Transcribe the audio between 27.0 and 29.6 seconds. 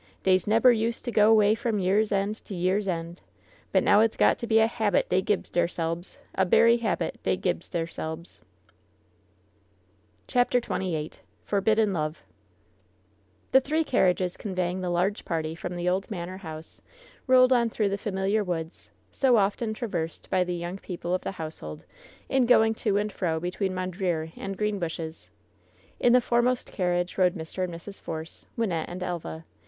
rode Mr. and Mrs. Force, Wynnette and Elva.